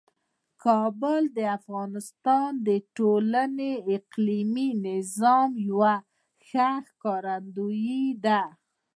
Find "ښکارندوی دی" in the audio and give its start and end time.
6.87-8.41